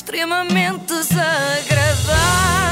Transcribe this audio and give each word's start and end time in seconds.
extremamente 0.00 0.94
desagradável. 0.94 2.69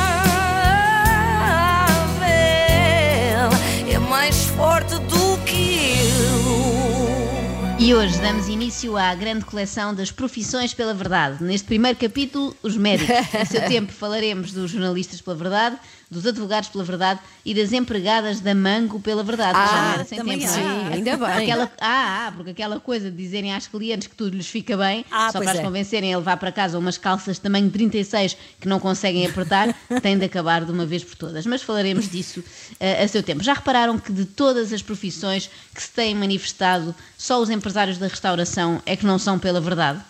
E 7.89 7.95
hoje 7.95 8.21
damos 8.21 8.48
início 8.48 8.98
à 8.98 9.14
grande 9.14 9.46
coleção 9.46 9.95
das 9.95 10.11
profissões 10.11 10.75
pela 10.75 10.93
verdade. 10.93 11.43
Neste 11.43 11.66
primeiro 11.66 11.98
capítulo, 11.98 12.54
os 12.62 12.77
médicos. 12.77 13.16
A 13.34 13.46
seu 13.48 13.66
tempo 13.66 13.91
falaremos 13.91 14.53
dos 14.53 14.71
jornalistas 14.71 15.22
pela 15.22 15.34
verdade, 15.34 15.79
dos 16.11 16.27
advogados 16.27 16.68
pela 16.68 16.85
verdade 16.85 17.21
e 17.46 17.54
das 17.54 17.72
empregadas 17.72 18.40
da 18.40 18.54
Mango 18.54 19.00
pela 19.00 19.22
verdade. 19.22 19.59
era 19.95 20.04
sem 20.04 20.18
também 20.18 20.39
tempo, 20.39 20.53
não 20.53 20.90
é? 20.90 20.95
Ainda 20.96 21.16
bem. 21.16 21.29
Aquela, 21.29 21.72
ah, 21.80 22.27
ah, 22.27 22.32
porque 22.36 22.50
aquela 22.50 22.79
coisa 22.79 23.11
de 23.11 23.16
dizerem 23.16 23.54
às 23.54 23.66
clientes 23.66 24.07
que 24.07 24.14
tudo 24.14 24.36
lhes 24.36 24.48
fica 24.48 24.77
bem, 24.77 25.02
Ah, 25.11 25.30
só 25.32 25.41
para 25.41 25.52
as 25.52 25.59
é. 25.59 25.62
convencerem 25.62 26.12
a 26.12 26.18
levar 26.18 26.36
para 26.36 26.52
casa 26.52 26.79
umas 26.79 26.98
calças 26.98 27.36
de 27.36 27.41
tamanho 27.41 27.70
36 27.70 28.36
que 28.61 28.68
não 28.68 28.79
conseguem 28.79 29.26
apertar, 29.26 29.75
tem 30.03 30.18
de 30.18 30.26
acabar 30.26 30.62
de 30.62 30.73
uma 30.73 30.84
vez 30.84 31.03
por 31.03 31.14
todas. 31.17 31.46
Mas 31.46 31.62
falaremos 31.62 32.11
disso 32.11 32.45
eh, 32.79 33.03
a 33.03 33.09
seu 33.09 33.23
tempo. 33.23 33.43
Já 33.43 33.55
repararam 33.55 33.98
que 33.98 34.12
de 34.12 34.27
todas 34.27 34.75
as 34.75 34.83
profissões 34.83 35.48
que 35.75 35.83
se 35.83 35.91
têm 35.91 36.15
manifestado, 36.15 36.95
só 37.17 37.41
os 37.41 37.48
empresários 37.48 37.78
da 37.79 38.09
restauração 38.09 38.83
é 38.85 38.97
que 38.97 39.07
não 39.07 39.19
são 39.19 39.39
pela 39.39 39.61
verdade? 39.61 40.01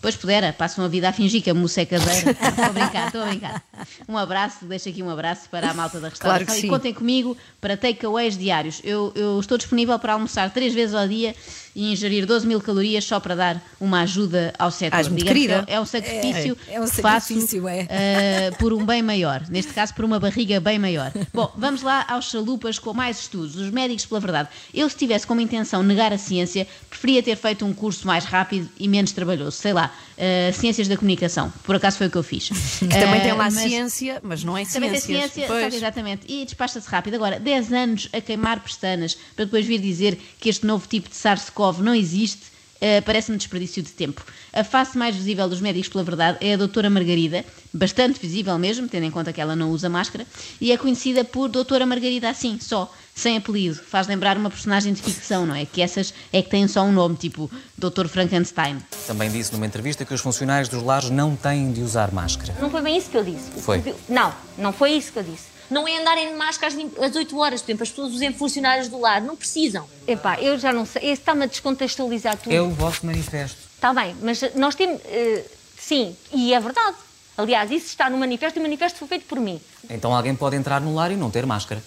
Pois 0.00 0.16
pudera, 0.16 0.52
passam 0.52 0.84
a 0.84 0.88
vida 0.88 1.08
a 1.08 1.12
fingir 1.12 1.40
que 1.40 1.48
a 1.48 1.54
moça 1.54 1.82
é 1.82 1.86
caseira. 1.86 2.32
Estou 2.42 2.64
a 2.64 2.68
brincar, 2.70 3.06
estou 3.06 3.22
a 3.22 3.26
brincar. 3.26 3.62
Um 4.08 4.18
abraço, 4.18 4.64
deixo 4.64 4.88
aqui 4.88 5.00
um 5.00 5.08
abraço 5.08 5.48
para 5.48 5.70
a 5.70 5.74
malta 5.74 6.00
da 6.00 6.08
restauração 6.08 6.46
Claro 6.46 6.66
e 6.66 6.68
contem 6.68 6.92
comigo 6.92 7.36
para 7.60 7.76
takeaways 7.76 8.36
diários. 8.36 8.80
Eu, 8.82 9.12
eu 9.14 9.38
estou 9.38 9.56
disponível 9.56 9.96
para 10.00 10.14
almoçar 10.14 10.50
três 10.50 10.74
vezes 10.74 10.92
ao 10.92 11.06
dia 11.06 11.36
e 11.74 11.92
ingerir 11.92 12.26
12 12.26 12.46
mil 12.46 12.60
calorias 12.60 13.04
só 13.04 13.18
para 13.18 13.34
dar 13.34 13.62
uma 13.80 14.02
ajuda 14.02 14.52
ao 14.58 14.70
setor. 14.70 15.02
Muito 15.04 15.16
que 15.16 15.24
querida. 15.24 15.64
é 15.66 15.80
um 15.80 15.86
sacrifício 15.86 16.56
É, 16.68 16.74
é 16.74 16.80
um 16.80 16.84
que 16.84 17.02
faço 17.02 17.28
sacrifício, 17.28 17.68
é. 17.68 17.86
eh, 17.88 18.50
por 18.58 18.72
um 18.72 18.84
bem 18.84 19.02
maior. 19.02 19.42
Neste 19.48 19.72
caso, 19.72 19.94
por 19.94 20.04
uma 20.04 20.18
barriga 20.20 20.60
bem 20.60 20.78
maior. 20.78 21.12
Bom, 21.32 21.52
vamos 21.56 21.82
lá 21.82 22.04
aos 22.08 22.30
chalupas 22.30 22.78
com 22.78 22.92
mais 22.92 23.20
estudos. 23.20 23.56
Os 23.56 23.70
médicos 23.70 24.06
pela 24.06 24.20
verdade. 24.20 24.48
Eu, 24.72 24.88
se 24.88 24.96
tivesse 24.96 25.26
como 25.26 25.40
intenção 25.40 25.82
negar 25.82 26.12
a 26.12 26.18
ciência, 26.18 26.66
preferia 26.88 27.22
ter 27.22 27.36
feito 27.36 27.64
um 27.64 27.72
curso 27.72 28.06
mais 28.06 28.24
rápido 28.24 28.68
e 28.78 28.86
menos 28.88 29.12
trabalhoso. 29.12 29.52
Sei 29.52 29.72
lá, 29.72 29.92
eh, 30.24 30.52
Ciências 30.52 30.86
da 30.86 30.96
Comunicação. 30.96 31.52
Por 31.64 31.74
acaso 31.74 31.98
foi 31.98 32.06
o 32.06 32.10
que 32.10 32.16
eu 32.16 32.22
fiz. 32.22 32.48
Que 32.78 32.86
também 32.86 33.20
tem 33.20 33.32
lá 33.32 33.48
Eh, 33.48 33.50
mas- 33.50 33.54
ciência, 33.54 34.20
mas 34.22 34.44
não 34.44 34.56
é 34.56 34.64
também 34.64 34.90
tem 34.92 35.00
ciência, 35.00 35.48
sabe, 35.48 35.74
exatamente. 35.76 36.22
E 36.32 36.44
despacha-se 36.44 36.88
rápido. 36.88 37.14
Agora, 37.14 37.40
10 37.40 37.72
anos 37.72 38.08
a 38.12 38.20
queimar 38.20 38.60
pestanas 38.60 39.16
para 39.34 39.44
depois 39.46 39.66
vir 39.66 39.80
dizer 39.80 40.16
que 40.38 40.48
este 40.48 40.64
novo 40.64 40.86
tipo 40.86 41.08
de 41.08 41.16
SARS-CoV 41.16 41.80
não 41.80 41.92
existe, 41.94 42.42
eh, 42.80 43.00
parece-me 43.00 43.36
desperdício 43.36 43.82
de 43.82 43.90
tempo. 43.90 44.24
A 44.52 44.62
face 44.62 44.96
mais 44.96 45.16
visível 45.16 45.48
dos 45.48 45.60
médicos, 45.60 45.88
pela 45.88 46.04
verdade, 46.04 46.38
é 46.40 46.54
a 46.54 46.56
doutora 46.56 46.88
Margarida, 46.88 47.44
bastante 47.74 48.20
visível 48.20 48.56
mesmo, 48.58 48.86
tendo 48.88 49.04
em 49.06 49.10
conta 49.10 49.32
que 49.32 49.40
ela 49.40 49.56
não 49.56 49.70
usa 49.70 49.88
máscara, 49.88 50.24
e 50.60 50.70
é 50.70 50.76
conhecida 50.76 51.24
por 51.24 51.48
doutora 51.48 51.84
Margarida 51.86 52.28
assim, 52.28 52.58
só, 52.60 52.92
sem 53.14 53.36
apelido. 53.36 53.76
Faz 53.76 54.06
lembrar 54.06 54.36
uma 54.36 54.50
personagem 54.50 54.92
de 54.92 55.02
ficção, 55.02 55.46
não 55.46 55.54
é? 55.54 55.64
Que 55.66 55.82
essas 55.82 56.12
é 56.32 56.42
que 56.42 56.48
têm 56.50 56.66
só 56.66 56.82
um 56.82 56.92
nome, 56.92 57.16
tipo 57.16 57.50
Dr. 57.76 58.06
Frankenstein. 58.08 58.78
Também 59.06 59.30
disse 59.30 59.52
numa 59.52 59.66
entrevista 59.66 60.04
que 60.04 60.14
os 60.14 60.20
funcionários 60.20 60.68
dos 60.68 60.82
lares 60.82 61.10
não 61.10 61.36
têm 61.36 61.72
de 61.72 61.82
usar 61.82 62.12
máscara. 62.12 62.54
Não 62.60 62.70
foi 62.70 62.82
bem 62.82 62.96
isso 62.96 63.10
que 63.10 63.16
eu 63.16 63.24
disse. 63.24 63.50
Foi. 63.60 63.94
Não, 64.08 64.34
não 64.58 64.72
foi 64.72 64.92
isso 64.92 65.12
que 65.12 65.18
eu 65.18 65.22
disse. 65.22 65.52
Não 65.70 65.88
é 65.88 65.98
andarem 65.98 66.28
de 66.30 66.34
máscara 66.36 66.68
às 66.68 66.74
20 66.74 66.98
às 67.02 67.16
8 67.16 67.38
horas, 67.38 67.62
por 67.62 67.66
exemplo, 67.70 67.82
as 67.82 67.88
pessoas 67.90 68.12
usem 68.12 68.32
funcionários 68.32 68.88
do 68.88 69.00
lar, 69.00 69.22
não 69.22 69.36
precisam. 69.36 69.86
Epá, 70.06 70.38
eu 70.38 70.58
já 70.58 70.70
não 70.72 70.84
sei, 70.84 71.02
esse 71.04 71.22
está-me 71.22 71.44
a 71.44 71.46
descontextualizar 71.46 72.36
tudo. 72.36 72.52
É 72.52 72.60
o 72.60 72.70
vosso 72.70 73.06
manifesto. 73.06 73.56
Está 73.74 73.94
bem, 73.94 74.14
mas 74.22 74.40
nós 74.54 74.74
temos. 74.74 75.00
eh, 75.06 75.44
sim, 75.78 76.14
e 76.32 76.52
é 76.52 76.60
verdade. 76.60 76.96
Aliás, 77.38 77.70
isso 77.70 77.86
está 77.86 78.10
no 78.10 78.18
manifesto 78.18 78.58
e 78.58 78.60
o 78.60 78.62
manifesto 78.62 78.98
foi 78.98 79.08
feito 79.08 79.24
por 79.24 79.40
mim. 79.40 79.58
Então 79.88 80.14
alguém 80.14 80.34
pode 80.34 80.56
entrar 80.56 80.80
no 80.80 80.94
lar 80.94 81.10
e 81.10 81.16
não 81.16 81.30
ter 81.30 81.46
máscara. 81.46 81.82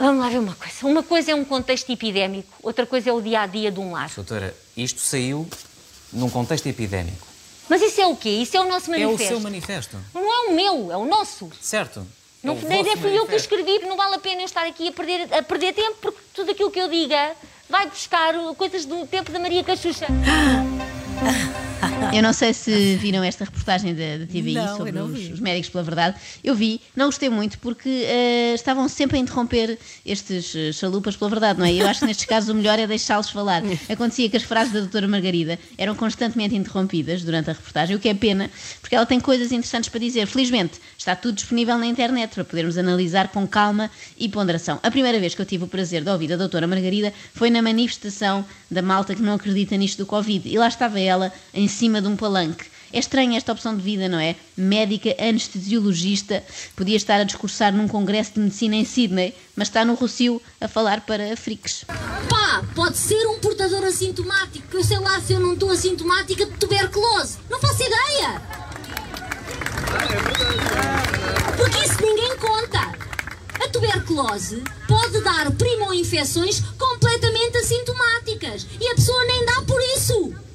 Vamos 0.00 0.24
lá 0.24 0.30
ver 0.30 0.38
uma 0.38 0.54
coisa. 0.54 0.86
Uma 0.86 1.02
coisa 1.02 1.32
é 1.32 1.34
um 1.34 1.44
contexto 1.44 1.92
epidémico, 1.92 2.48
outra 2.62 2.86
coisa 2.86 3.10
é 3.10 3.12
o 3.12 3.20
dia 3.20 3.42
a 3.42 3.46
dia 3.46 3.70
de 3.70 3.78
um 3.78 3.92
lar. 3.92 4.10
Doutora, 4.16 4.56
isto 4.74 4.98
saiu 4.98 5.46
num 6.10 6.30
contexto 6.30 6.66
epidémico. 6.66 7.26
Mas 7.68 7.82
isso 7.82 8.00
é 8.00 8.06
o 8.06 8.16
quê? 8.16 8.30
Isso 8.30 8.56
é 8.56 8.60
o 8.62 8.66
nosso 8.66 8.92
É 8.94 8.98
manifesto. 8.98 9.24
o 9.24 9.28
seu 9.28 9.40
manifesto. 9.40 9.96
Não 10.14 10.22
é 10.22 10.48
o 10.48 10.54
meu, 10.54 10.90
é 10.90 10.96
o 10.96 11.04
nosso. 11.04 11.50
Certo? 11.60 12.06
Não, 12.42 12.54
é 12.54 12.56
vosso 12.56 12.96
fui 12.96 13.18
eu 13.18 13.26
que 13.26 13.34
escrevi, 13.34 13.80
não 13.80 13.98
vale 13.98 14.14
a 14.14 14.18
pena 14.18 14.40
eu 14.40 14.46
estar 14.46 14.66
aqui 14.66 14.88
a 14.88 14.92
perder, 14.92 15.34
a 15.34 15.42
perder 15.42 15.74
tempo, 15.74 15.98
porque 16.00 16.18
tudo 16.32 16.50
aquilo 16.50 16.70
que 16.70 16.80
eu 16.80 16.88
diga 16.88 17.32
vai 17.68 17.86
buscar 17.86 18.32
coisas 18.56 18.86
do 18.86 19.06
tempo 19.06 19.30
da 19.30 19.38
Maria 19.38 19.62
Cachucha. 19.62 20.06
Eu 22.12 22.22
não 22.22 22.32
sei 22.32 22.52
se 22.52 22.96
viram 22.96 23.22
esta 23.22 23.44
reportagem 23.44 23.94
da, 23.94 24.18
da 24.18 24.26
TVI 24.26 24.54
Não, 24.54 24.76
sobre 24.76 24.98
os, 24.98 25.30
os 25.30 25.40
médicos 25.40 25.70
pela 25.70 25.84
verdade. 25.84 26.16
Eu 26.42 26.54
vi, 26.54 26.80
não 26.96 27.06
gostei 27.06 27.28
muito 27.28 27.58
porque 27.58 27.88
eh, 27.88 28.52
estavam 28.54 28.88
sempre 28.88 29.16
a 29.16 29.20
interromper 29.20 29.78
estes 30.04 30.54
eh, 30.54 30.72
chalupas 30.72 31.16
pela 31.16 31.30
verdade, 31.30 31.58
não 31.58 31.66
é? 31.66 31.72
Eu 31.72 31.86
acho 31.86 32.00
que 32.00 32.06
nestes 32.06 32.26
casos 32.26 32.48
o 32.48 32.54
melhor 32.54 32.78
é 32.78 32.86
deixá-los 32.86 33.30
falar. 33.30 33.62
Acontecia 33.88 34.28
que 34.28 34.36
as 34.36 34.42
frases 34.42 34.72
da 34.72 34.80
doutora 34.80 35.06
Margarida 35.06 35.58
eram 35.78 35.94
constantemente 35.94 36.54
interrompidas 36.54 37.22
durante 37.22 37.50
a 37.50 37.52
reportagem, 37.52 37.94
o 37.94 37.98
que 37.98 38.08
é 38.08 38.14
pena, 38.14 38.50
porque 38.80 38.94
ela 38.94 39.06
tem 39.06 39.20
coisas 39.20 39.52
interessantes 39.52 39.88
para 39.88 40.00
dizer. 40.00 40.26
Felizmente, 40.26 40.80
está 40.98 41.14
tudo 41.14 41.36
disponível 41.36 41.78
na 41.78 41.86
internet 41.86 42.34
para 42.34 42.44
podermos 42.44 42.76
analisar 42.76 43.28
com 43.28 43.46
calma 43.46 43.90
e 44.18 44.28
ponderação. 44.28 44.80
A 44.82 44.90
primeira 44.90 45.18
vez 45.18 45.34
que 45.34 45.40
eu 45.40 45.46
tive 45.46 45.64
o 45.64 45.68
prazer 45.68 46.02
de 46.02 46.10
ouvir 46.10 46.32
a 46.32 46.36
doutora 46.36 46.66
Margarida 46.66 47.12
foi 47.34 47.50
na 47.50 47.62
manifestação 47.62 48.44
da 48.70 48.82
malta 48.82 49.14
que 49.14 49.22
não 49.22 49.34
acredita 49.34 49.76
nisto 49.76 49.98
do 49.98 50.06
Covid. 50.06 50.48
E 50.48 50.58
lá 50.58 50.68
estava 50.68 50.98
ela, 50.98 51.32
em 51.52 51.68
cima 51.68 51.99
de 52.00 52.08
um 52.08 52.16
palanque. 52.16 52.66
É 52.92 52.98
estranha 52.98 53.36
esta 53.36 53.52
opção 53.52 53.76
de 53.76 53.82
vida, 53.82 54.08
não 54.08 54.18
é? 54.18 54.34
Médica 54.56 55.14
anestesiologista, 55.18 56.42
podia 56.74 56.96
estar 56.96 57.20
a 57.20 57.24
discursar 57.24 57.72
num 57.72 57.86
congresso 57.86 58.34
de 58.34 58.40
medicina 58.40 58.74
em 58.74 58.84
Sydney, 58.84 59.32
mas 59.54 59.68
está 59.68 59.84
no 59.84 59.94
Rocio 59.94 60.42
a 60.60 60.66
falar 60.66 61.02
para 61.02 61.36
freaks. 61.36 61.84
Pá, 62.28 62.64
pode 62.74 62.96
ser 62.96 63.26
um 63.28 63.38
portador 63.38 63.84
assintomático, 63.84 64.66
que 64.66 64.76
eu 64.76 64.82
sei 64.82 64.98
lá 64.98 65.20
se 65.20 65.32
eu 65.32 65.40
não 65.40 65.54
estou 65.54 65.70
assintomática 65.70 66.44
de 66.44 66.52
tuberculose. 66.52 67.38
Não 67.48 67.60
faço 67.60 67.82
ideia. 67.82 68.42
Porque 71.56 71.78
isso 71.86 72.02
ninguém 72.02 72.36
conta. 72.38 73.10
A 73.64 73.68
tuberculose 73.68 74.64
pode 74.88 75.20
dar 75.22 75.48
primo-infecções 75.52 76.60
completamente 76.76 77.58
assintomáticas 77.58 78.66
e 78.80 78.88
a 78.88 78.94
pessoa 78.96 79.24
nem 79.26 79.46
dá 79.46 79.62
por 79.62 79.80
isso. 79.96 80.49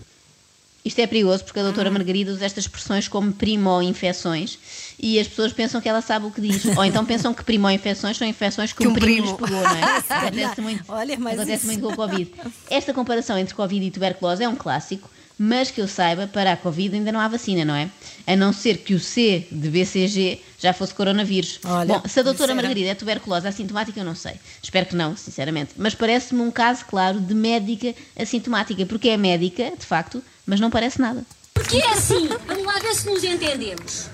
Isto 0.86 1.00
é 1.00 1.08
perigoso 1.08 1.44
porque 1.44 1.60
a 1.60 1.64
doutora 1.64 1.90
Margarida 1.90 2.32
usa 2.32 2.46
estas 2.46 2.66
expressões 2.66 3.08
como 3.08 3.34
primo-infecções 3.34 4.60
e 5.00 5.20
as 5.20 5.28
pessoas 5.28 5.52
pensam 5.52 5.82
que 5.82 5.90
ela 5.90 6.00
sabe 6.02 6.28
o 6.28 6.32
que 6.32 6.40
diz. 6.40 6.64
Ou 6.78 6.86
então 6.86 7.04
pensam 7.04 7.34
que 7.34 7.44
primo-infecções 7.44 8.16
são 8.18 8.28
infecções 8.28 8.72
que, 8.72 8.80
Que 8.84 8.88
um 8.88 8.92
um 8.92 8.94
primo, 8.94 9.36
primo. 9.36 9.38
pegou, 9.38 9.62
não 9.64 9.76
é? 9.78 10.04
Acontece 10.08 10.62
muito, 10.62 10.84
Olha, 10.88 11.16
acontece 11.16 11.54
isso- 11.54 11.66
muito 11.66 11.82
com 11.82 11.92
o 11.92 11.96
Covid. 11.96 12.32
Esta 12.70 12.94
comparação 12.94 13.38
entre 13.38 13.56
Covid 13.56 13.86
e 13.86 13.92
tuberculose 13.92 14.44
é 14.44 14.48
um 14.50 14.56
clássico, 14.56 15.10
mas 15.38 15.70
que 15.72 15.82
eu 15.82 15.88
saiba, 15.88 16.28
para 16.28 16.54
a 16.54 16.58
Covid 16.58 16.96
ainda 16.96 17.12
não 17.12 17.20
há 17.20 17.28
vacina, 17.28 17.66
não 17.66 17.76
é? 17.76 17.90
A 18.26 18.36
não 18.36 18.54
ser 18.54 18.78
que 18.78 18.94
o 18.94 19.00
C 19.00 19.48
de 19.52 19.70
BCG 19.70 20.42
já 20.60 20.74
fosse 20.74 20.94
coronavírus. 20.94 21.60
Olha, 21.66 21.86
Bom, 22.00 22.02
se 22.08 22.20
a 22.20 22.24
doutora 22.24 22.52
isso 22.52 22.54
era- 22.54 22.56
Margarida 22.56 22.90
é 22.90 22.96
tuberculose 22.96 23.48
assintomática, 23.48 24.00
eu 24.00 24.06
não 24.06 24.16
sei. 24.16 24.34
Espero 24.64 24.86
que 24.86 24.96
não, 24.96 25.16
sinceramente. 25.18 25.72
Mas 25.78 25.94
parece-me 25.94 26.42
um 26.42 26.50
caso, 26.52 26.86
claro, 26.86 27.20
de 27.20 27.34
médica 27.34 27.94
assintomática, 28.18 28.86
porque 28.86 29.10
é 29.10 29.18
médica, 29.18 29.72
de 29.78 29.86
facto, 29.86 30.24
mas 30.46 30.60
não 30.60 30.70
parece 30.70 31.00
nada. 31.02 31.24
Porque 31.54 31.78
é 31.78 31.90
assim, 31.94 32.28
vamos 32.48 32.66
lá 32.66 32.80
ver 32.80 32.96
se 32.96 33.06
nos 33.10 33.24
entendemos. 33.24 34.08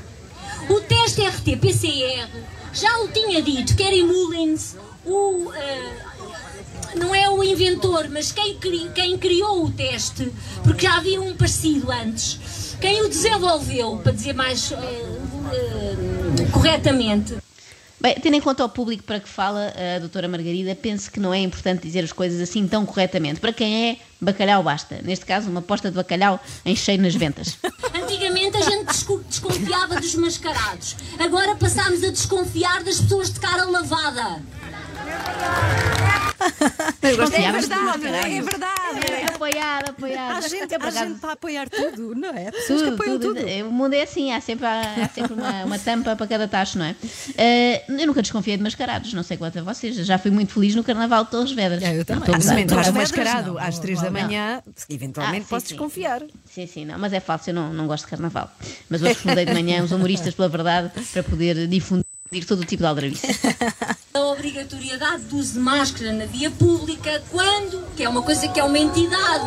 O 0.70 0.80
teste 0.82 1.22
RT-PCR 1.22 2.28
já 2.74 3.00
o 3.00 3.08
tinha 3.10 3.42
dito 3.42 3.76
Kerry 3.76 4.04
Mullins, 4.04 4.76
o. 5.06 5.52
eh, 5.54 5.96
não 6.96 7.14
é 7.16 7.30
o 7.30 7.44
inventor, 7.44 8.08
mas 8.10 8.32
quem, 8.32 8.58
cri- 8.58 8.90
quem 8.94 9.18
criou 9.18 9.66
o 9.66 9.72
teste, 9.72 10.32
porque 10.64 10.86
já 10.86 10.98
havia 10.98 11.22
um 11.22 11.36
parecido 11.36 11.92
antes, 11.92 12.76
quem 12.80 13.02
o 13.04 13.10
desenvolveu, 13.10 13.98
para 13.98 14.12
dizer 14.12 14.34
mais 14.34 14.72
eh, 14.72 14.76
eh, 15.54 16.46
corretamente, 16.52 17.36
Bem, 18.00 18.16
tendo 18.16 18.36
em 18.36 18.42
conta 18.42 18.66
o 18.66 18.70
público 18.70 19.04
para 19.04 19.20
que 19.20 19.30
fala 19.30 19.72
a 19.96 20.00
doutora 20.00 20.28
Margarida, 20.28 20.74
penso 20.74 21.12
que 21.12 21.20
não 21.20 21.32
é 21.32 21.38
importante 21.38 21.84
dizer 21.84 22.04
as 22.04 22.12
coisas 22.12 22.42
assim 22.42 22.68
tão 22.68 22.84
corretamente. 22.84 23.40
Para 23.40 23.54
quem 23.54 23.92
é, 23.92 23.98
bacalhau 24.20 24.64
basta. 24.64 25.00
Neste 25.04 25.24
caso, 25.24 25.52
uma 25.52 25.62
posta 25.62 25.92
de 25.92 25.96
bacalhau 25.98 26.40
em 26.66 26.76
cheio 26.76 27.00
nas 27.00 27.14
ventas. 27.14 27.60
Antigamente 27.94 28.58
a 28.58 28.62
gente 28.62 28.86
desco- 28.86 29.24
desconfiava 29.30 29.98
dos 30.02 30.16
mascarados. 30.16 30.96
Agora 31.20 31.54
passámos 31.56 32.04
a 32.04 32.10
desconfiar 32.10 32.84
das 32.84 33.00
pessoas 33.02 33.32
de 33.32 33.40
cara 33.40 33.66
lavada. 33.66 34.42
É 37.02 37.08
Desconfiavas 37.16 37.64
de 37.64 37.70
verdade, 37.70 38.00
mascarado. 38.04 38.28
é 38.34 38.42
verdade. 38.42 38.82
Apoiado, 39.34 39.90
apoiado. 39.90 40.38
Há 40.38 40.42
gente, 40.48 40.56
Eu, 40.74 40.80
há 40.80 40.88
acaso, 40.88 40.98
gente 41.08 41.20
para 41.20 41.32
apoiar 41.34 41.70
tudo, 41.70 42.16
não 42.16 42.30
é? 42.30 42.48
Há 42.48 42.52
pessoas 42.52 42.82
que 42.82 42.90
Tudo, 42.90 42.94
apoiam 43.02 43.20
tudo. 43.20 43.36
tudo. 43.36 43.50
É, 43.50 43.64
O 43.64 43.72
mundo 43.72 43.94
é 43.94 44.04
assim, 44.04 44.32
há 44.32 44.40
sempre, 44.42 44.66
há, 44.66 44.82
há 45.04 45.10
sempre 45.10 45.34
uma, 45.34 45.66
uma 45.66 45.80
tampa 45.80 46.16
para 46.16 46.28
cada 46.28 46.48
tacho, 46.48 46.78
não 46.78 46.86
é? 46.86 46.96
Eh, 47.38 47.84
eu 47.90 48.08
nunca 48.08 48.22
desconfiei 48.22 48.56
de 48.58 48.64
mascarados, 48.64 49.14
não 49.14 49.24
sei 49.24 49.38
quanto 49.38 49.58
a 49.60 49.64
vocês. 49.64 49.96
Já 49.96 50.18
fui 50.20 50.30
muito 50.32 50.54
feliz 50.54 50.76
no 50.76 50.84
Carnaval 50.84 51.26
de 51.26 51.32
Torres 51.32 51.52
Vedras. 51.52 51.82
É, 51.84 52.00
eu 52.00 52.06
também. 52.06 52.24
Ah, 52.34 52.86
Não, 52.86 52.94
mascarado 52.94 53.54
não, 53.54 53.58
às 53.60 53.76
não, 53.76 53.82
três 53.82 54.00
da 54.02 54.12
não. 54.12 54.22
manhã, 54.22 54.62
eventualmente 54.90 55.42
Ah, 55.42 55.44
sim, 55.44 55.50
posso 55.50 55.66
sim. 55.68 55.74
desconfiar. 55.74 56.22
Sim, 56.54 56.68
sim, 56.68 56.86
não, 56.86 56.98
mas 57.00 57.14
é 57.14 57.20
falso, 57.20 57.50
eu 57.50 57.54
não, 57.54 57.74
não 57.74 57.88
gosto 57.88 58.06
de 58.06 58.10
carnaval. 58.12 58.52
Mas 58.90 59.02
hoje 59.02 59.16
fundei 59.16 59.46
de 59.46 59.54
manhã 59.54 59.84
os 59.84 59.92
humoristas 59.92 60.34
pela 60.36 60.50
verdade 60.50 60.92
para 61.12 61.24
poder 61.24 61.68
difundir 61.68 62.06
todo 62.40 62.62
o 62.62 62.66
tipo 62.66 62.82
de 62.82 62.88
aldrabice. 62.88 63.28
a 64.14 64.20
obrigatoriedade 64.22 65.24
do 65.24 65.36
uso 65.36 65.54
de 65.54 65.60
máscara 65.60 66.14
na 66.14 66.26
via 66.26 66.50
pública 66.50 67.22
quando, 67.30 67.86
que 67.98 68.04
é 68.04 68.08
uma 68.08 68.22
coisa 68.22 68.48
que 68.48 68.58
é 68.58 68.64
uma 68.64 68.80
entidade, 68.80 69.44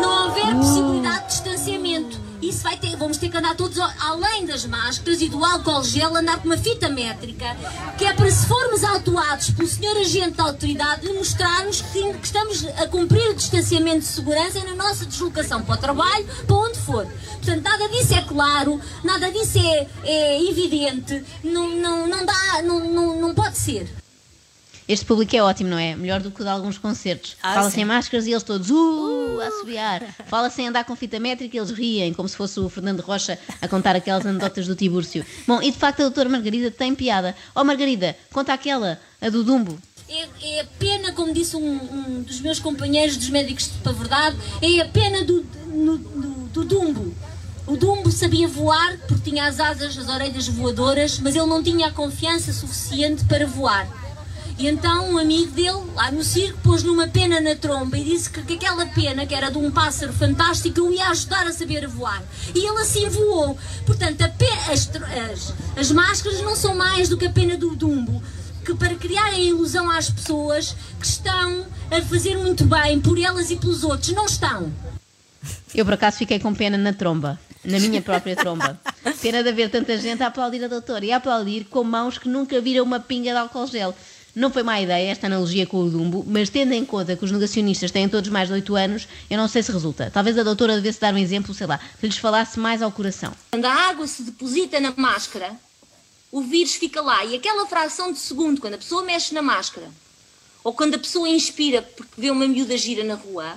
não 0.00 0.28
houver 0.28 0.54
possibilidade 0.54 1.22
de 1.22 1.28
distanciamento. 1.30 2.23
Isso 2.48 2.62
vai 2.62 2.76
ter, 2.76 2.94
vamos 2.96 3.16
ter 3.16 3.30
que 3.30 3.36
andar 3.38 3.56
todos 3.56 3.78
além 3.78 4.44
das 4.44 4.66
máscaras 4.66 5.22
e 5.22 5.28
do 5.30 5.42
álcool 5.42 5.82
gel, 5.82 6.14
andar 6.14 6.38
com 6.38 6.46
uma 6.46 6.58
fita 6.58 6.90
métrica, 6.90 7.56
que 7.96 8.04
é 8.04 8.12
para 8.12 8.30
se 8.30 8.46
formos 8.46 8.84
autuados 8.84 9.50
pelo 9.50 9.66
senhor 9.66 9.96
agente 9.96 10.32
da 10.32 10.44
autoridade, 10.44 11.08
mostrar-nos 11.08 11.80
que, 11.80 12.12
que 12.12 12.26
estamos 12.26 12.66
a 12.66 12.86
cumprir 12.86 13.30
o 13.30 13.34
distanciamento 13.34 14.00
de 14.00 14.06
segurança 14.06 14.62
na 14.62 14.74
nossa 14.74 15.06
deslocação 15.06 15.62
para 15.62 15.74
o 15.74 15.78
trabalho, 15.78 16.26
para 16.46 16.56
onde 16.56 16.78
for. 16.80 17.06
Portanto, 17.06 17.62
nada 17.62 17.88
disso 17.88 18.14
é 18.14 18.20
claro, 18.22 18.78
nada 19.02 19.30
disso 19.32 19.58
é, 19.58 19.88
é 20.04 20.50
evidente, 20.50 21.24
não, 21.42 21.70
não, 21.70 22.06
não 22.06 22.26
dá, 22.26 22.62
não, 22.62 22.80
não, 22.80 23.20
não 23.20 23.34
pode 23.34 23.56
ser. 23.56 23.88
Este 24.86 25.06
público 25.06 25.34
é 25.34 25.42
ótimo, 25.42 25.70
não 25.70 25.78
é? 25.78 25.96
Melhor 25.96 26.20
do 26.20 26.30
que 26.30 26.42
o 26.42 26.44
de 26.44 26.50
alguns 26.50 26.76
concertos. 26.76 27.38
Ah, 27.42 27.54
Fala 27.54 27.70
sem 27.70 27.86
máscaras 27.86 28.26
e 28.26 28.32
eles 28.32 28.42
todos 28.42 28.70
uh, 28.70 29.13
a 29.40 29.46
assobiar. 29.46 30.02
Fala 30.26 30.50
sem 30.50 30.68
andar 30.68 30.84
com 30.84 30.94
fita 30.96 31.18
métrica 31.18 31.56
eles 31.56 31.70
riem, 31.70 32.12
como 32.12 32.28
se 32.28 32.36
fosse 32.36 32.58
o 32.60 32.68
Fernando 32.68 33.00
Rocha 33.00 33.38
a 33.60 33.68
contar 33.68 33.96
aquelas 33.96 34.24
anedotas 34.26 34.66
do 34.66 34.74
Tibúrcio. 34.74 35.24
Bom, 35.46 35.62
e 35.62 35.70
de 35.70 35.78
facto 35.78 36.00
a 36.00 36.04
doutora 36.04 36.28
Margarida 36.28 36.70
tem 36.70 36.94
piada. 36.94 37.34
Ó 37.54 37.64
Margarida, 37.64 38.16
conta 38.32 38.52
aquela, 38.52 39.00
a 39.20 39.28
do 39.28 39.44
Dumbo. 39.44 39.78
É, 40.08 40.58
é 40.58 40.64
pena, 40.78 41.12
como 41.12 41.32
disse 41.32 41.56
um, 41.56 41.60
um 41.60 42.22
dos 42.22 42.40
meus 42.40 42.58
companheiros 42.58 43.16
dos 43.16 43.30
médicos 43.30 43.68
de 43.68 43.92
verdade, 43.92 44.36
é 44.60 44.80
a 44.80 44.88
pena 44.88 45.24
do, 45.24 45.42
do, 45.42 45.98
do 46.52 46.64
Dumbo. 46.64 47.14
O 47.66 47.78
Dumbo 47.78 48.12
sabia 48.12 48.46
voar 48.46 48.98
porque 49.08 49.30
tinha 49.30 49.46
as 49.46 49.58
asas, 49.58 49.96
as 49.96 50.08
orelhas 50.08 50.46
voadoras, 50.48 51.18
mas 51.18 51.34
ele 51.34 51.46
não 51.46 51.62
tinha 51.62 51.86
a 51.86 51.90
confiança 51.90 52.52
suficiente 52.52 53.24
para 53.24 53.46
voar. 53.46 54.03
E 54.56 54.68
então 54.68 55.10
um 55.10 55.18
amigo 55.18 55.50
dele, 55.50 55.82
lá 55.96 56.12
no 56.12 56.22
circo, 56.22 56.58
pôs-lhe 56.62 56.88
uma 56.88 57.08
pena 57.08 57.40
na 57.40 57.56
tromba 57.56 57.98
e 57.98 58.04
disse 58.04 58.30
que, 58.30 58.40
que 58.42 58.54
aquela 58.54 58.86
pena, 58.86 59.26
que 59.26 59.34
era 59.34 59.50
de 59.50 59.58
um 59.58 59.70
pássaro 59.70 60.12
fantástico, 60.12 60.80
o 60.80 60.92
ia 60.92 61.08
ajudar 61.08 61.46
a 61.46 61.52
saber 61.52 61.88
voar. 61.88 62.22
E 62.54 62.58
ele 62.64 62.78
assim 62.80 63.08
voou. 63.08 63.58
Portanto, 63.84 64.22
as, 64.70 64.88
as- 65.32 65.54
as 65.76 65.90
máscaras 65.90 66.40
não 66.40 66.54
são 66.54 66.74
mais 66.76 67.08
do 67.08 67.16
que 67.16 67.26
a 67.26 67.30
pena 67.30 67.56
do 67.56 67.74
Dumbo 67.74 68.22
que 68.64 68.74
para 68.74 68.94
criarem 68.94 69.40
a 69.40 69.42
ilusão 69.50 69.90
às 69.90 70.08
pessoas 70.08 70.74
que 70.98 71.04
estão 71.06 71.66
a 71.90 72.00
fazer 72.00 72.38
muito 72.38 72.64
bem 72.64 72.98
por 72.98 73.18
elas 73.20 73.50
e 73.50 73.56
pelos 73.56 73.84
outros. 73.84 74.10
Não 74.12 74.24
estão. 74.24 74.72
Eu 75.74 75.84
por 75.84 75.92
acaso 75.94 76.16
fiquei 76.16 76.38
com 76.38 76.54
pena 76.54 76.78
na 76.78 76.92
tromba, 76.94 77.38
na 77.62 77.78
minha 77.78 78.00
própria 78.00 78.34
tromba. 78.34 78.80
Pena 79.20 79.42
de 79.42 79.50
haver 79.50 79.68
tanta 79.68 79.98
gente 79.98 80.22
a 80.22 80.28
aplaudir 80.28 80.64
a 80.64 80.68
doutora 80.68 81.04
e 81.04 81.12
a 81.12 81.16
aplaudir 81.18 81.64
com 81.64 81.84
mãos 81.84 82.16
que 82.16 82.26
nunca 82.28 82.58
viram 82.60 82.84
uma 82.84 82.98
pinga 83.00 83.32
de 83.32 83.36
álcool 83.36 83.66
gel. 83.66 83.94
Não 84.34 84.50
foi 84.50 84.62
má 84.64 84.80
ideia 84.80 85.10
esta 85.12 85.26
analogia 85.28 85.64
com 85.64 85.78
o 85.84 85.88
Dumbo, 85.90 86.24
mas 86.26 86.48
tendo 86.50 86.72
em 86.72 86.84
conta 86.84 87.14
que 87.14 87.24
os 87.24 87.30
negacionistas 87.30 87.90
têm 87.92 88.08
todos 88.08 88.28
mais 88.30 88.48
de 88.48 88.54
8 88.54 88.74
anos, 88.74 89.06
eu 89.30 89.38
não 89.38 89.46
sei 89.46 89.62
se 89.62 89.70
resulta. 89.70 90.10
Talvez 90.12 90.36
a 90.36 90.42
doutora 90.42 90.74
devesse 90.74 91.00
dar 91.00 91.14
um 91.14 91.18
exemplo, 91.18 91.54
sei 91.54 91.66
lá, 91.68 91.78
se 92.00 92.06
lhes 92.06 92.16
falasse 92.18 92.58
mais 92.58 92.82
ao 92.82 92.90
coração. 92.90 93.32
Quando 93.52 93.64
a 93.66 93.72
água 93.72 94.06
se 94.08 94.22
deposita 94.24 94.80
na 94.80 94.92
máscara, 94.96 95.52
o 96.32 96.40
vírus 96.42 96.74
fica 96.74 97.00
lá. 97.00 97.24
E 97.24 97.36
aquela 97.36 97.64
fração 97.66 98.12
de 98.12 98.18
segundo, 98.18 98.60
quando 98.60 98.74
a 98.74 98.78
pessoa 98.78 99.04
mexe 99.04 99.32
na 99.32 99.40
máscara, 99.42 99.86
ou 100.64 100.72
quando 100.72 100.94
a 100.94 100.98
pessoa 100.98 101.28
inspira 101.28 101.82
porque 101.82 102.20
vê 102.20 102.30
uma 102.30 102.48
miúda 102.48 102.76
gira 102.76 103.04
na 103.04 103.14
rua, 103.14 103.54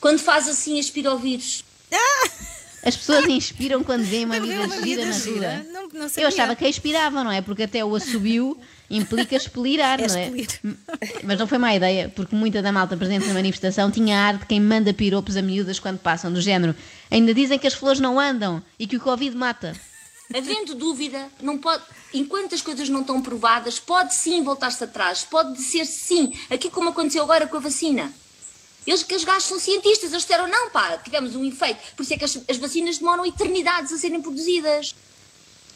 quando 0.00 0.18
faz 0.18 0.48
assim, 0.48 0.80
aspira 0.80 1.14
o 1.14 1.18
vírus. 1.18 1.62
As 2.84 2.96
pessoas 2.96 3.26
inspiram 3.28 3.82
quando 3.84 4.02
veem 4.04 4.24
uma 4.24 4.36
uma 4.38 4.46
gira 4.82 5.04
na 5.06 5.12
gira, 5.12 5.56
rua. 5.58 5.72
não- 5.72 5.88
não 5.88 6.06
Eu 6.16 6.28
achava 6.28 6.56
que 6.56 6.66
expiravam, 6.66 7.22
não 7.24 7.30
é? 7.30 7.40
Porque 7.42 7.64
até 7.64 7.84
o 7.84 7.94
assobio 7.94 8.58
implica 8.90 9.36
expelirar, 9.36 10.00
É 10.00 10.06
não 10.06 10.16
é? 10.16 10.24
expelir. 10.24 10.48
Mas 11.24 11.38
não 11.38 11.46
foi 11.46 11.58
má 11.58 11.74
ideia, 11.74 12.12
porque 12.14 12.34
muita 12.34 12.62
da 12.62 12.72
malta 12.72 12.96
presente 12.96 13.26
na 13.26 13.34
manifestação 13.34 13.90
tinha 13.90 14.18
ar 14.18 14.38
de 14.38 14.46
quem 14.46 14.60
manda 14.60 14.92
piropos 14.94 15.36
a 15.36 15.42
miúdas 15.42 15.78
quando 15.78 15.98
passam, 15.98 16.32
do 16.32 16.40
género. 16.40 16.74
Ainda 17.10 17.34
dizem 17.34 17.58
que 17.58 17.66
as 17.66 17.74
flores 17.74 18.00
não 18.00 18.18
andam 18.18 18.62
e 18.78 18.86
que 18.86 18.96
o 18.96 19.00
Covid 19.00 19.36
mata. 19.36 19.74
Havendo 20.34 20.74
dúvida, 20.74 21.26
não 21.40 21.56
pode, 21.56 21.82
enquanto 22.12 22.54
as 22.54 22.60
coisas 22.60 22.88
não 22.88 23.00
estão 23.00 23.22
provadas, 23.22 23.78
pode 23.78 24.14
sim 24.14 24.42
voltar-se 24.42 24.84
atrás, 24.84 25.24
pode 25.24 25.58
ser 25.62 25.86
sim, 25.86 26.32
aqui 26.50 26.68
como 26.68 26.90
aconteceu 26.90 27.22
agora 27.22 27.46
com 27.46 27.56
a 27.56 27.60
vacina. 27.60 28.12
Eles 28.86 29.02
que 29.02 29.14
os 29.14 29.24
gajos 29.24 29.44
são 29.44 29.58
cientistas, 29.58 30.10
eles 30.12 30.22
disseram 30.22 30.46
não, 30.48 30.70
pá, 30.70 30.98
tivemos 30.98 31.34
um 31.34 31.44
efeito. 31.44 31.78
Por 31.96 32.02
isso 32.02 32.14
é 32.14 32.18
que 32.18 32.24
as, 32.24 32.38
as 32.48 32.56
vacinas 32.56 32.98
demoram 32.98 33.24
eternidades 33.26 33.92
a 33.92 33.98
serem 33.98 34.20
produzidas. 34.22 34.94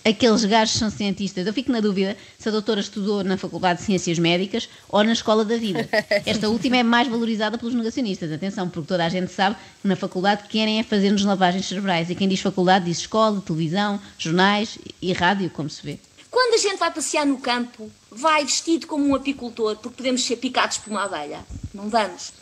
Aqueles 0.04 0.44
gajos 0.44 0.78
são 0.78 0.90
cientistas. 0.90 1.46
Eu 1.46 1.52
fico 1.52 1.70
na 1.70 1.80
dúvida 1.80 2.16
se 2.36 2.48
a 2.48 2.52
doutora 2.52 2.80
estudou 2.80 3.22
na 3.22 3.36
Faculdade 3.36 3.78
de 3.78 3.86
Ciências 3.86 4.18
Médicas 4.18 4.68
ou 4.88 5.04
na 5.04 5.12
Escola 5.12 5.44
da 5.44 5.56
Vida. 5.56 5.88
Esta 6.26 6.48
última 6.48 6.76
é 6.76 6.82
mais 6.82 7.06
valorizada 7.06 7.56
pelos 7.56 7.74
negacionistas. 7.74 8.32
Atenção, 8.32 8.68
porque 8.68 8.88
toda 8.88 9.04
a 9.04 9.08
gente 9.08 9.30
sabe 9.30 9.56
que 9.80 9.86
na 9.86 9.94
faculdade 9.94 10.48
querem 10.48 10.80
é 10.80 10.82
fazer-nos 10.82 11.24
lavagens 11.24 11.66
cerebrais. 11.66 12.10
E 12.10 12.16
quem 12.16 12.28
diz 12.28 12.40
faculdade 12.40 12.86
diz 12.86 12.98
escola, 12.98 13.40
televisão, 13.40 14.00
jornais 14.18 14.76
e 15.00 15.12
rádio, 15.12 15.48
como 15.50 15.70
se 15.70 15.82
vê. 15.82 15.98
Quando 16.30 16.54
a 16.54 16.58
gente 16.58 16.78
vai 16.78 16.90
passear 16.90 17.26
no 17.26 17.38
campo, 17.38 17.90
vai 18.10 18.44
vestido 18.44 18.86
como 18.86 19.06
um 19.06 19.14
apicultor, 19.14 19.76
porque 19.76 19.98
podemos 19.98 20.24
ser 20.24 20.36
picados 20.36 20.78
por 20.78 20.90
uma 20.90 21.04
abelha. 21.04 21.40
Não 21.72 21.88
vamos. 21.88 22.32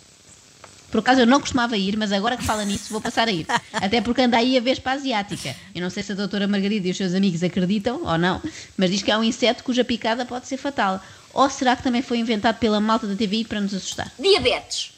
Por 0.90 0.98
acaso 1.00 1.20
eu 1.20 1.26
não 1.26 1.40
costumava 1.40 1.76
ir, 1.76 1.96
mas 1.96 2.12
agora 2.12 2.36
que 2.36 2.44
fala 2.44 2.64
nisso 2.64 2.90
vou 2.90 3.00
passar 3.00 3.28
a 3.28 3.32
ir. 3.32 3.46
Até 3.72 4.00
porque 4.00 4.22
anda 4.22 4.36
aí 4.36 4.56
a 4.56 4.60
Vespa 4.60 4.92
Asiática. 4.92 5.54
Eu 5.74 5.80
não 5.80 5.90
sei 5.90 6.02
se 6.02 6.12
a 6.12 6.14
doutora 6.14 6.48
Margarida 6.48 6.88
e 6.88 6.90
os 6.90 6.96
seus 6.96 7.14
amigos 7.14 7.42
acreditam 7.42 8.02
ou 8.04 8.18
não, 8.18 8.42
mas 8.76 8.90
diz 8.90 9.02
que 9.02 9.10
é 9.10 9.16
um 9.16 9.22
inseto 9.22 9.62
cuja 9.62 9.84
picada 9.84 10.26
pode 10.26 10.48
ser 10.48 10.56
fatal. 10.56 11.00
Ou 11.32 11.48
será 11.48 11.76
que 11.76 11.82
também 11.82 12.02
foi 12.02 12.18
inventado 12.18 12.58
pela 12.58 12.80
malta 12.80 13.06
da 13.06 13.14
TVI 13.14 13.44
para 13.44 13.60
nos 13.60 13.72
assustar? 13.72 14.12
Diabetes. 14.18 14.92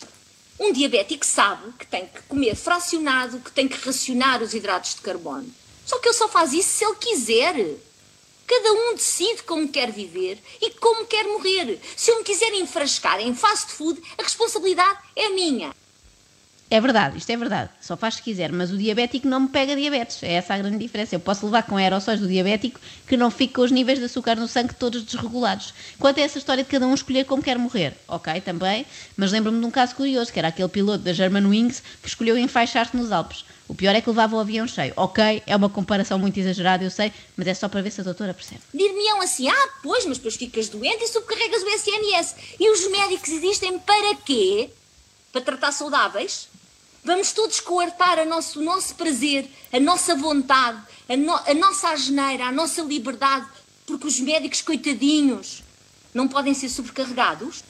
Um 0.58 0.72
diabético 0.72 1.26
sabe 1.26 1.72
que 1.78 1.86
tem 1.86 2.06
que 2.06 2.22
comer 2.22 2.54
fracionado, 2.54 3.40
que 3.40 3.50
tem 3.50 3.68
que 3.68 3.84
racionar 3.84 4.42
os 4.42 4.54
hidratos 4.54 4.94
de 4.94 5.00
carbono. 5.00 5.50
Só 5.84 5.98
que 5.98 6.08
ele 6.08 6.14
só 6.14 6.28
faz 6.28 6.52
isso 6.52 6.68
se 6.70 6.84
ele 6.84 6.94
quiser. 6.96 7.76
Cada 8.46 8.72
um 8.72 8.94
decide 8.94 9.42
como 9.42 9.68
quer 9.68 9.90
viver 9.90 10.38
e 10.60 10.70
como 10.72 11.06
quer 11.06 11.24
morrer. 11.24 11.80
Se 11.96 12.10
eu 12.10 12.18
me 12.18 12.24
quiser 12.24 12.52
enfrascar 12.54 13.20
em 13.20 13.34
fast 13.34 13.72
food, 13.72 14.00
a 14.18 14.22
responsabilidade 14.22 14.98
é 15.16 15.30
minha. 15.30 15.74
É 16.72 16.80
verdade, 16.80 17.18
isto 17.18 17.28
é 17.28 17.36
verdade. 17.36 17.68
Só 17.82 17.98
faz 17.98 18.14
se 18.14 18.22
quiser, 18.22 18.50
mas 18.50 18.70
o 18.70 18.78
diabético 18.78 19.28
não 19.28 19.40
me 19.40 19.48
pega 19.48 19.76
diabetes. 19.76 20.22
É 20.22 20.32
essa 20.32 20.54
a 20.54 20.56
grande 20.56 20.78
diferença. 20.78 21.14
Eu 21.14 21.20
posso 21.20 21.44
levar 21.44 21.64
com 21.64 21.76
aerossóis 21.76 22.18
do 22.18 22.26
diabético 22.26 22.80
que 23.06 23.14
não 23.14 23.30
fique 23.30 23.52
com 23.52 23.60
os 23.60 23.70
níveis 23.70 23.98
de 23.98 24.06
açúcar 24.06 24.36
no 24.36 24.48
sangue 24.48 24.72
todos 24.72 25.02
desregulados. 25.02 25.74
Quanto 25.98 26.18
a 26.18 26.22
essa 26.22 26.38
história 26.38 26.64
de 26.64 26.70
cada 26.70 26.86
um 26.86 26.94
escolher 26.94 27.26
como 27.26 27.42
quer 27.42 27.58
morrer, 27.58 27.94
ok, 28.08 28.40
também, 28.40 28.86
mas 29.18 29.30
lembro-me 29.32 29.60
de 29.60 29.66
um 29.66 29.70
caso 29.70 29.94
curioso, 29.94 30.32
que 30.32 30.38
era 30.38 30.48
aquele 30.48 30.70
piloto 30.70 31.04
da 31.04 31.12
Germanwings 31.12 31.82
que 32.00 32.08
escolheu 32.08 32.38
enfaixar-se 32.38 32.96
nos 32.96 33.12
Alpes. 33.12 33.44
O 33.68 33.74
pior 33.74 33.94
é 33.94 34.00
que 34.00 34.08
levava 34.08 34.34
o 34.34 34.40
avião 34.40 34.66
cheio. 34.66 34.94
Ok, 34.96 35.42
é 35.46 35.54
uma 35.54 35.68
comparação 35.68 36.18
muito 36.18 36.40
exagerada, 36.40 36.82
eu 36.82 36.90
sei, 36.90 37.12
mas 37.36 37.48
é 37.48 37.52
só 37.52 37.68
para 37.68 37.82
ver 37.82 37.90
se 37.90 38.00
a 38.00 38.04
doutora 38.04 38.32
percebe. 38.32 38.62
Dir-me-ão 38.72 39.20
assim, 39.20 39.46
ah, 39.46 39.68
pois, 39.82 40.06
mas 40.06 40.16
depois 40.16 40.36
ficas 40.36 40.70
doente 40.70 41.04
e 41.04 41.08
subcarregas 41.08 41.62
o 41.62 41.68
SNS. 41.68 42.34
E 42.58 42.70
os 42.70 42.90
médicos 42.90 43.28
existem 43.28 43.78
para 43.78 44.14
quê? 44.24 44.70
Para 45.30 45.42
tratar 45.42 45.72
saudáveis? 45.72 46.50
Vamos 47.04 47.32
todos 47.32 47.58
coartar 47.60 48.18
a 48.18 48.24
nosso, 48.24 48.60
o 48.60 48.64
nosso 48.64 48.94
prazer, 48.94 49.48
a 49.72 49.80
nossa 49.80 50.14
vontade, 50.14 50.80
a, 51.08 51.16
no- 51.16 51.34
a 51.34 51.54
nossa 51.54 51.88
asneira, 51.90 52.44
a 52.46 52.52
nossa 52.52 52.80
liberdade, 52.82 53.46
porque 53.86 54.06
os 54.06 54.20
médicos, 54.20 54.62
coitadinhos, 54.62 55.62
não 56.14 56.28
podem 56.28 56.54
ser 56.54 56.68
sobrecarregados? 56.68 57.64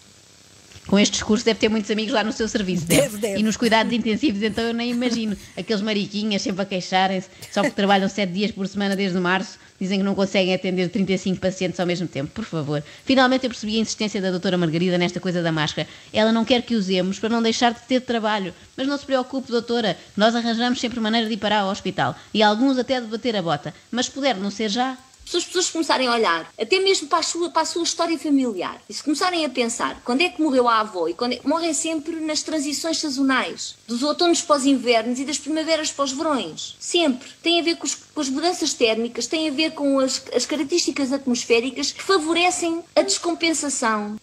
Com 0.86 0.98
este 0.98 1.12
discurso 1.12 1.44
deve 1.44 1.60
ter 1.60 1.68
muitos 1.70 1.90
amigos 1.90 2.12
lá 2.12 2.22
no 2.24 2.32
seu 2.32 2.46
serviço. 2.48 2.84
Deve, 2.84 3.16
deve. 3.16 3.38
E 3.38 3.42
nos 3.42 3.56
cuidados 3.56 3.92
intensivos, 3.92 4.42
então 4.42 4.64
eu 4.64 4.74
nem 4.74 4.90
imagino. 4.90 5.36
Aqueles 5.56 5.80
mariquinhas 5.80 6.42
sempre 6.42 6.60
a 6.62 6.66
queixarem-se, 6.66 7.28
só 7.52 7.62
porque 7.62 7.76
trabalham 7.76 8.08
sete 8.08 8.32
dias 8.32 8.50
por 8.50 8.66
semana 8.68 8.94
desde 8.96 9.18
março, 9.18 9.58
dizem 9.81 9.99
que 9.99 10.05
não 10.05 10.14
conseguem 10.14 10.55
atender 10.55 10.88
35 10.88 11.41
pacientes 11.41 11.79
ao 11.81 11.87
mesmo 11.87 12.07
tempo. 12.07 12.31
Por 12.33 12.45
favor. 12.45 12.83
Finalmente 13.05 13.45
eu 13.45 13.50
percebi 13.50 13.76
a 13.76 13.81
insistência 13.81 14.21
da 14.21 14.31
doutora 14.31 14.57
Margarida 14.57 14.97
nesta 14.99 15.21
coisa 15.21 15.43
da 15.43 15.52
máscara. 15.52 15.88
Ela 16.12 16.33
não 16.33 16.45
quer 16.45 16.62
que 16.62 16.75
usemos 16.75 17.19
para 17.19 17.29
não 17.29 17.43
deixar 17.43 17.73
de 17.73 17.81
ter 17.81 18.00
trabalho. 18.00 18.55
Mas 18.76 18.87
não 18.87 18.97
se 18.97 19.05
preocupe, 19.05 19.50
doutora, 19.50 19.97
nós 20.17 20.35
arranjamos 20.35 20.81
sempre 20.81 21.00
maneira 21.00 21.26
de 21.26 21.35
ir 21.35 21.38
parar 21.38 21.61
ao 21.61 21.71
hospital. 21.71 22.14
E 22.33 22.43
alguns 22.43 22.79
até 22.79 23.00
de 23.00 23.07
bater 23.07 23.37
a 23.37 23.43
bota. 23.43 23.75
Mas 23.91 24.07
se 24.07 24.12
puder 24.12 24.37
não 24.37 24.50
ser 24.50 24.69
já, 24.69 24.97
Se 25.25 25.37
as 25.37 25.45
pessoas 25.45 25.71
começarem 25.71 26.09
a 26.09 26.14
olhar, 26.14 26.52
até 26.61 26.79
mesmo 26.81 27.09
para 27.09 27.21
a 27.21 27.23
sua, 27.23 27.50
para 27.50 27.62
a 27.62 27.64
sua 27.64 27.83
história 27.83 28.19
familiar, 28.19 28.81
e 28.88 28.95
se 28.95 29.02
começarem 29.02 29.45
a 29.45 29.49
pensar 29.49 30.00
quando 30.05 30.21
é 30.21 30.29
que 30.29 30.43
morreu 30.43 30.69
a 30.69 30.81
avó 30.81 31.09
e 31.09 31.14
quando 31.14 31.33
é, 31.33 31.41
morrem 31.45 31.73
sempre 31.73 32.17
nas 32.17 32.43
transições 32.43 32.99
sazonais, 32.99 33.76
dos 33.87 34.02
outonos 34.02 34.43
para 34.43 34.57
os 34.57 34.67
invernos 34.67 35.19
e 35.19 35.25
das 35.25 35.38
primaveras 35.38 35.91
para 35.91 36.05
os 36.05 36.12
verões. 36.12 36.76
Sempre. 36.79 37.31
Tem 37.43 37.61
a 37.61 37.62
ver 37.62 37.76
com, 37.76 37.87
os, 37.87 37.95
com 37.95 38.21
as 38.21 38.29
mudanças 38.29 38.75
térmicas, 38.75 39.26
tem 39.26 39.49
a 39.49 39.52
ver 39.52 39.73
com 39.73 39.99
as, 39.99 40.23
as 40.35 40.47
características 40.47 41.12
atmosféricas 41.12 41.93
que 41.93 42.02
favorecem 42.02 42.83
a 42.95 43.02
descompensação. 43.02 44.17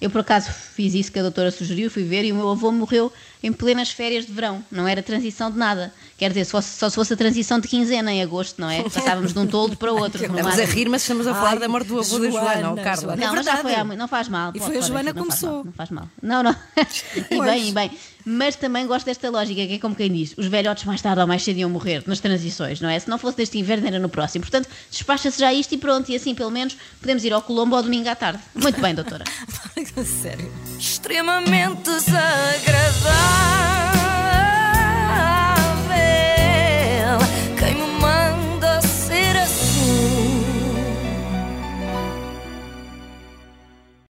Eu, 0.00 0.10
por 0.10 0.20
acaso, 0.20 0.50
fiz 0.50 0.92
isso 0.94 1.10
que 1.10 1.18
a 1.18 1.22
doutora 1.22 1.50
sugeriu, 1.50 1.90
fui 1.90 2.04
ver, 2.04 2.24
e 2.24 2.30
o 2.32 2.34
meu 2.34 2.50
avô 2.50 2.70
morreu 2.70 3.10
em 3.42 3.50
plenas 3.52 3.90
férias 3.90 4.26
de 4.26 4.32
verão. 4.32 4.62
Não 4.70 4.86
era 4.86 5.02
transição 5.02 5.50
de 5.50 5.56
nada. 5.56 5.92
Quer 6.18 6.28
dizer, 6.28 6.44
só, 6.44 6.60
só 6.60 6.88
se 6.90 6.94
fosse 6.94 7.14
a 7.14 7.16
transição 7.16 7.58
de 7.58 7.66
quinzena 7.66 8.12
em 8.12 8.22
agosto, 8.22 8.60
não 8.60 8.68
é? 8.68 8.82
Passávamos 8.88 9.32
de 9.32 9.38
um 9.38 9.46
toldo 9.46 9.76
para 9.76 9.92
o 9.92 9.98
outro. 9.98 10.22
Estamos 10.22 10.58
a 10.58 10.64
rir, 10.64 10.88
mas 10.88 11.02
estamos 11.02 11.26
a 11.26 11.34
falar 11.34 11.50
Ai, 11.52 11.58
da 11.58 11.68
morte 11.68 11.86
do 11.88 11.98
avô 11.98 12.18
da 12.18 12.30
Joana, 12.30 12.70
ou 12.70 12.76
Carla. 12.76 13.02
Joana. 13.02 13.16
Não, 13.16 13.32
É 13.32 13.36
mas 13.36 13.46
já 13.46 13.56
foi 13.56 13.74
há 13.74 13.84
muito, 13.84 13.98
não 13.98 14.08
faz 14.08 14.28
mal. 14.28 14.50
E 14.54 14.58
Pode- 14.58 14.64
foi 14.66 14.76
a 14.76 14.80
Joana 14.82 15.14
faz 15.14 15.26
começou. 15.26 15.50
mal, 15.54 15.64
Não 15.64 15.72
faz 15.72 15.90
mal. 15.90 16.08
Não, 16.22 16.42
não. 16.42 16.56
e 17.30 17.40
bem, 17.40 17.68
e 17.68 17.72
bem. 17.72 17.90
Mas 18.28 18.56
também 18.56 18.88
gosto 18.88 19.06
desta 19.06 19.30
lógica, 19.30 19.64
que 19.64 19.74
é 19.74 19.78
como 19.78 19.94
quem 19.94 20.10
diz: 20.10 20.34
os 20.36 20.46
velhotes 20.46 20.82
mais 20.82 21.00
tarde 21.00 21.20
ou 21.20 21.28
mais 21.28 21.44
cedo 21.44 21.58
iam 21.58 21.70
morrer 21.70 22.02
nas 22.06 22.18
transições, 22.18 22.80
não 22.80 22.88
é? 22.88 22.98
Se 22.98 23.08
não 23.08 23.18
fosse 23.18 23.36
deste 23.36 23.56
inverno, 23.56 23.86
era 23.86 24.00
no 24.00 24.08
próximo. 24.08 24.42
Portanto, 24.42 24.68
despacha-se 24.90 25.38
já 25.38 25.52
isto 25.52 25.76
e 25.76 25.78
pronto. 25.78 26.10
E 26.10 26.16
assim, 26.16 26.34
pelo 26.34 26.50
menos, 26.50 26.76
podemos 27.00 27.22
ir 27.22 27.32
ao 27.32 27.40
Colombo 27.40 27.76
ao 27.76 27.84
domingo 27.84 28.08
à 28.08 28.16
tarde. 28.16 28.40
Muito 28.52 28.80
bem, 28.80 28.96
doutora. 28.96 29.22
Sério. 30.04 30.52
extremamente 30.76 31.84
desagradável. 31.84 34.05